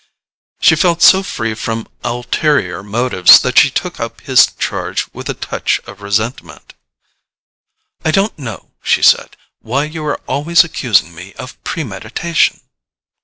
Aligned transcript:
She 0.59 0.75
felt 0.75 1.03
so 1.03 1.21
free 1.21 1.53
from 1.53 1.87
ulterior 2.03 2.81
motives 2.81 3.39
that 3.41 3.59
she 3.59 3.69
took 3.69 3.99
up 3.99 4.21
his 4.21 4.47
charge 4.57 5.05
with 5.13 5.29
a 5.29 5.35
touch 5.35 5.79
of 5.85 6.01
resentment. 6.01 6.73
"I 8.03 8.09
don't 8.09 8.39
know," 8.39 8.71
she 8.81 9.03
said, 9.03 9.37
"why 9.59 9.83
you 9.83 10.03
are 10.07 10.19
always 10.25 10.63
accusing 10.63 11.13
me 11.13 11.33
of 11.33 11.63
premeditation." 11.63 12.61